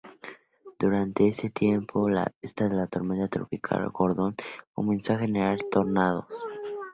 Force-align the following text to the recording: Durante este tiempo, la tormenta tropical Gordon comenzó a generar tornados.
Durante 0.79 1.27
este 1.27 1.51
tiempo, 1.51 2.09
la 2.09 2.33
tormenta 2.89 3.27
tropical 3.27 3.87
Gordon 3.91 4.33
comenzó 4.73 5.13
a 5.13 5.19
generar 5.19 5.59
tornados. 5.69 6.25